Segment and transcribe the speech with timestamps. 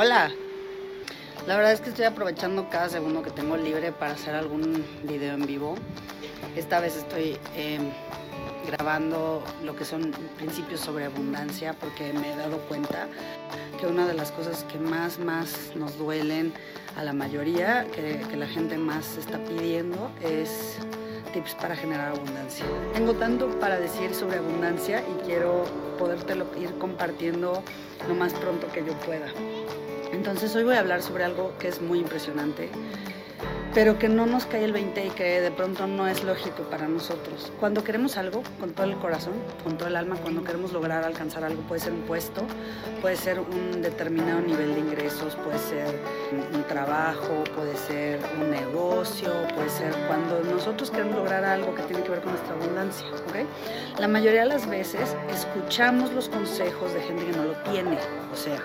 [0.00, 0.30] Hola.
[1.48, 5.34] La verdad es que estoy aprovechando cada segundo que tengo libre para hacer algún video
[5.34, 5.74] en vivo.
[6.54, 7.90] Esta vez estoy em,
[8.64, 13.08] grabando lo que son principios sobre abundancia porque me he dado cuenta
[13.80, 16.52] que una de las cosas que más, más nos duelen
[16.96, 20.76] a la mayoría, que, que la gente más está pidiendo, es
[21.32, 22.64] tips para generar abundancia.
[22.94, 25.64] Tengo tanto para decir sobre abundancia y quiero
[25.98, 27.64] podértelo ir compartiendo
[28.06, 29.26] lo más pronto que yo pueda.
[30.12, 32.70] Entonces hoy voy a hablar sobre algo que es muy impresionante
[33.74, 36.88] pero que no nos cae el 20 y que de pronto no es lógico para
[36.88, 37.52] nosotros.
[37.60, 41.44] Cuando queremos algo con todo el corazón, con todo el alma, cuando queremos lograr alcanzar
[41.44, 42.42] algo, puede ser un puesto,
[43.00, 45.94] puede ser un determinado nivel de ingresos, puede ser
[46.52, 52.02] un trabajo, puede ser un negocio, puede ser cuando nosotros queremos lograr algo que tiene
[52.02, 54.00] que ver con nuestra abundancia, ¿ok?
[54.00, 57.98] La mayoría de las veces escuchamos los consejos de gente que no lo tiene,
[58.32, 58.58] o sea,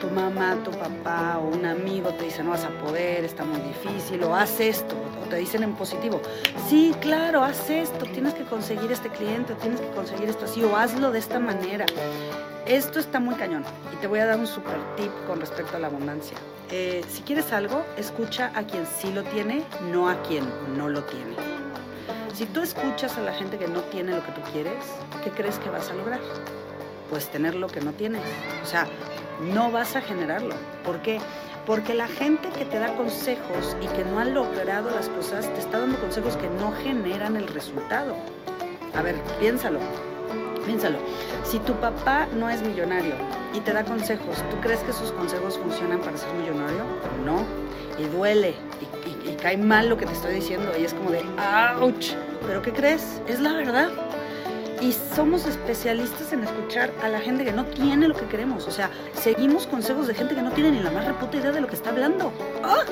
[0.00, 3.60] tu mamá, tu papá o un amigo te dice no vas a poder, está muy
[3.60, 6.20] difícil, o haz esto, o te dicen en positivo,
[6.68, 10.76] sí, claro, haz esto, tienes que conseguir este cliente, tienes que conseguir esto así, o
[10.76, 11.86] hazlo de esta manera.
[12.66, 15.80] Esto está muy cañón y te voy a dar un super tip con respecto a
[15.80, 16.36] la abundancia.
[16.70, 20.44] Eh, si quieres algo, escucha a quien sí lo tiene, no a quien
[20.76, 21.34] no lo tiene.
[22.34, 24.84] Si tú escuchas a la gente que no tiene lo que tú quieres,
[25.24, 26.20] ¿qué crees que vas a lograr?
[27.10, 28.22] Pues tener lo que no tienes.
[28.62, 28.86] O sea,
[29.40, 30.54] no vas a generarlo.
[30.84, 31.20] ¿Por qué?
[31.66, 35.60] Porque la gente que te da consejos y que no ha logrado las cosas, te
[35.60, 38.16] está dando consejos que no generan el resultado.
[38.96, 39.78] A ver, piénsalo,
[40.66, 40.98] piénsalo.
[41.44, 43.14] Si tu papá no es millonario
[43.54, 46.84] y te da consejos, ¿tú crees que sus consejos funcionan para ser millonario?
[47.24, 47.44] No.
[47.98, 48.54] Y duele,
[49.06, 51.22] y, y cae mal lo que te estoy diciendo, y es como de,
[51.80, 52.12] ¡ouch!
[52.46, 53.20] ¿Pero qué crees?
[53.28, 53.90] Es la verdad
[54.80, 58.66] y somos especialistas en escuchar a la gente que no tiene lo que queremos.
[58.66, 61.60] O sea, seguimos consejos de gente que no tiene ni la más reputa idea de
[61.60, 62.32] lo que está hablando.
[62.62, 62.84] ¡Ah!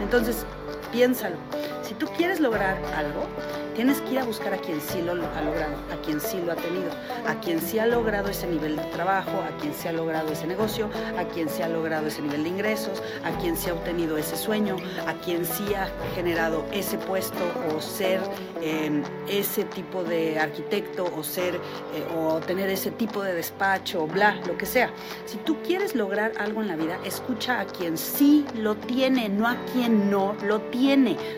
[0.00, 0.46] Entonces,
[0.92, 1.36] piénsalo.
[1.82, 3.26] Si tú quieres lograr algo,
[3.74, 6.52] tienes que ir a buscar a quien sí lo ha logrado, a quien sí lo
[6.52, 6.90] ha tenido,
[7.26, 10.46] a quien sí ha logrado ese nivel de trabajo, a quien sí ha logrado ese
[10.46, 14.16] negocio, a quien sí ha logrado ese nivel de ingresos, a quien sí ha obtenido
[14.16, 14.76] ese sueño,
[15.06, 17.40] a quien sí ha generado ese puesto
[17.74, 18.20] o ser
[18.60, 24.34] em, ese tipo de arquitecto o ser eh, o tener ese tipo de despacho, bla,
[24.46, 24.90] lo que sea.
[25.24, 29.48] Si tú quieres lograr algo en la vida, escucha a quien sí lo tiene, no
[29.48, 30.81] a quien no lo tiene.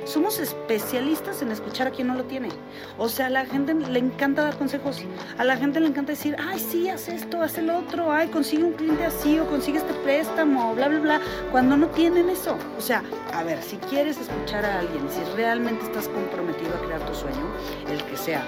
[0.05, 2.49] Somos especialistas en escuchar a quien no lo tiene.
[2.97, 5.03] O sea, a la gente le encanta dar consejos.
[5.37, 8.65] A la gente le encanta decir, ay, sí, haz esto, haz el otro, ay, consigue
[8.65, 11.21] un cliente así o consigue este préstamo, bla, bla, bla,
[11.53, 12.57] cuando no tienen eso.
[12.79, 13.03] O sea,
[13.35, 17.47] a ver, si quieres escuchar a alguien, si realmente estás comprometido a crear tu sueño,
[17.91, 18.43] el que sea,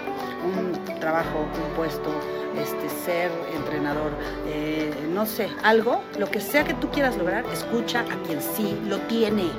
[0.47, 2.11] un trabajo, un puesto,
[2.59, 4.13] este, ser entrenador,
[4.47, 8.79] eh, no sé, algo, lo que sea que tú quieras lograr, escucha a quien sí
[8.87, 9.51] lo tiene,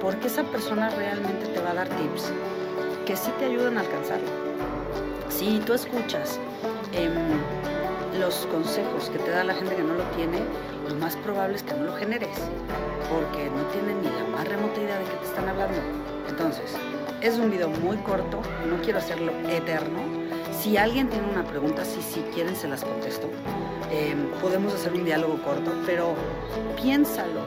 [0.00, 2.32] porque esa persona realmente te va a dar tips
[3.06, 4.28] que sí te ayudan a alcanzarlo.
[5.28, 6.38] Si tú escuchas
[6.92, 7.12] em,
[8.18, 10.40] los consejos que te da la gente que no lo tiene,
[10.88, 12.36] lo más probable es que no lo generes,
[13.08, 15.78] porque no tienen ni la más remota idea de qué te están hablando.
[16.28, 16.74] Entonces,
[17.20, 20.00] es un video muy corto, no quiero hacerlo eterno.
[20.52, 23.28] Si alguien tiene una pregunta, si, si quieren se las contesto.
[23.90, 26.14] Em, podemos hacer un diálogo corto, pero
[26.76, 27.40] piénsalo,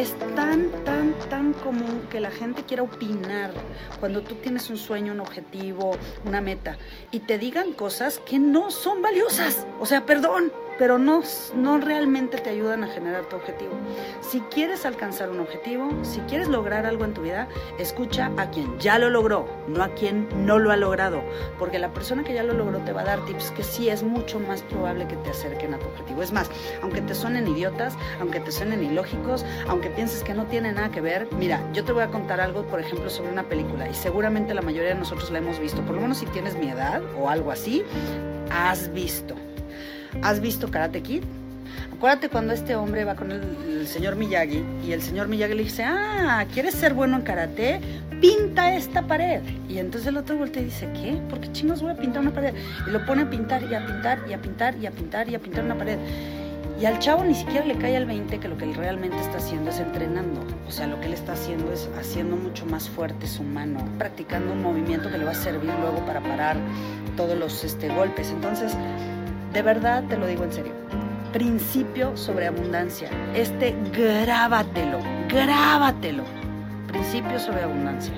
[0.00, 3.50] es tan, tan, tan común que la gente quiera opinar
[3.98, 6.78] cuando tú tienes un sueño, un objetivo, una meta
[7.10, 9.66] y te digan cosas que no son valiosas.
[9.80, 11.22] O sea, perdón, pero no,
[11.54, 13.72] no realmente te ayudan a generar tu objetivo.
[14.20, 18.78] Si quieres alcanzar un objetivo, si quieres lograr algo en tu vida, escucha a quien
[18.78, 21.22] ya lo logró, no a quien no lo ha logrado,
[21.58, 24.02] porque la persona que ya lo logró te va a dar tips que sí es
[24.02, 26.22] mucho más probable que te acerquen a tu objetivo.
[26.22, 26.50] Es más,
[26.82, 31.00] aunque te suenen idiotas, aunque te suenen ilógicos, aunque pienses que no tiene nada que
[31.00, 34.54] ver, mira, yo te voy a contar algo, por ejemplo, sobre una película y seguramente
[34.54, 37.28] la mayoría de nosotros la hemos visto, por lo menos si tienes mi edad o
[37.28, 37.84] algo así,
[38.50, 39.34] has visto
[40.22, 41.22] ¿Has visto Karate Kid?
[41.92, 45.84] Acuérdate cuando este hombre va con el, señor Miyagi y el señor Miyagi le dice,
[45.84, 47.80] ah, ¿quieres ser bueno en karate?
[48.20, 49.40] Pinta esta pared.
[49.68, 51.20] Y entonces el otro voltea dice, ¿qué?
[51.28, 52.54] ¿Por qué chingos voy a pintar una pared?
[52.86, 55.34] Y lo pone a pintar y a pintar y a pintar y a pintar y
[55.34, 55.98] a pintar una pared.
[56.80, 59.38] Y al chavo ni siquiera le cae al 20 que lo que él realmente está
[59.38, 60.40] haciendo es entrenando.
[60.68, 64.52] O sea, lo que él está haciendo es haciendo mucho más fuerte su mano, practicando
[64.52, 66.56] un movimiento que le va a servir luego para parar
[67.16, 68.30] todos los este, golpes.
[68.30, 68.76] Entonces,
[69.52, 70.72] de verdad te lo digo en serio.
[71.32, 73.10] Principio sobre abundancia.
[73.34, 74.98] Este grábatelo,
[75.28, 76.24] grábatelo.
[76.86, 78.14] Principio sobre abundancia.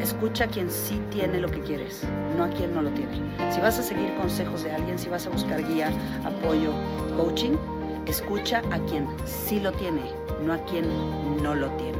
[0.00, 2.02] Escucha a quien sí tiene lo que quieres,
[2.36, 3.20] no a quien no lo tiene.
[3.52, 5.90] Si vas a seguir consejos de alguien, si vas a buscar guía,
[6.24, 6.72] apoyo,
[7.16, 7.56] coaching,
[8.06, 10.02] escucha a quien sí lo tiene,
[10.42, 11.98] no a quien no lo tiene.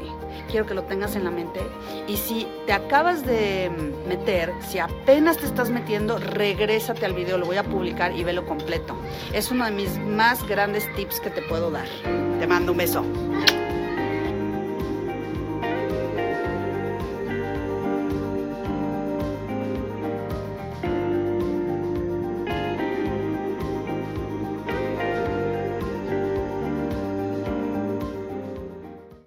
[0.50, 1.60] Quiero que lo tengas en la mente.
[2.06, 3.70] Y si te acabas de
[4.08, 8.46] meter, si apenas te estás metiendo, regrésate al video, lo voy a publicar y velo
[8.46, 8.96] completo.
[9.32, 11.88] Es uno de mis más grandes tips que te puedo dar.
[12.38, 13.04] Te mando un beso.